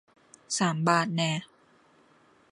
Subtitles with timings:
[0.57, 1.41] สามบาทแน่ะ